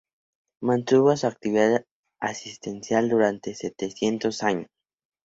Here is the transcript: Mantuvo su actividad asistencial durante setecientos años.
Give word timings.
Mantuvo 0.63 1.15
su 1.15 1.27
actividad 1.27 1.85
asistencial 2.19 3.07
durante 3.07 3.53
setecientos 3.53 4.41
años. 4.41 4.65